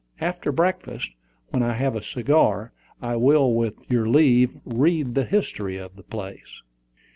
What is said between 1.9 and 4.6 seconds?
a cigar, I will, with your leave,